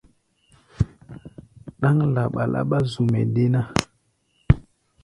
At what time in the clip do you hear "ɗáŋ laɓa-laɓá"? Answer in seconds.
1.79-2.77